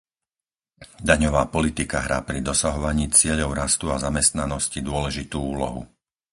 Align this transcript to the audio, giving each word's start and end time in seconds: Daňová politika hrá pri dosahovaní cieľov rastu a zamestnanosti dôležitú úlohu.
Daňová 1.09 1.43
politika 1.55 1.97
hrá 2.05 2.19
pri 2.29 2.39
dosahovaní 2.49 3.05
cieľov 3.19 3.49
rastu 3.61 3.85
a 3.95 4.01
zamestnanosti 4.07 4.79
dôležitú 4.89 5.37
úlohu. 5.53 5.81